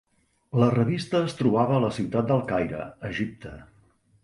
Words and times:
La 0.61 0.69
revista 0.75 1.21
es 1.25 1.35
trobava 1.41 1.77
a 1.79 1.83
la 1.85 1.93
ciutat 1.99 2.33
del 2.33 2.43
Caire, 2.53 2.83
Egipte. 3.13 3.55